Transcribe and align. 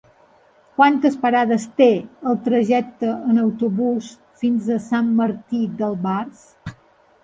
Quantes 0.79 1.17
parades 1.25 1.67
té 1.81 1.89
el 2.33 2.41
trajecte 2.49 3.13
en 3.13 3.45
autobús 3.45 4.11
fins 4.43 4.75
a 4.79 4.83
Sant 4.91 5.17
Martí 5.25 5.67
d'Albars? 5.81 6.47